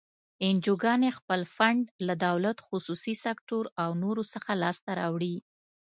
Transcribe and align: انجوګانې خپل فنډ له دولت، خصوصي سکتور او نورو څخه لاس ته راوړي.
انجوګانې 0.45 1.09
خپل 1.17 1.41
فنډ 1.55 1.83
له 2.07 2.13
دولت، 2.25 2.57
خصوصي 2.67 3.13
سکتور 3.25 3.63
او 3.83 3.89
نورو 4.03 4.23
څخه 4.33 4.51
لاس 4.61 4.77
ته 4.85 4.91
راوړي. 4.99 5.35